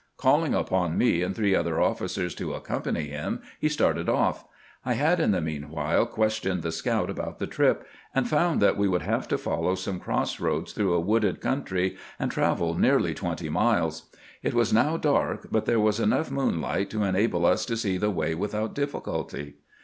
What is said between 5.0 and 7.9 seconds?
in the mean while questioned the scout about the trip,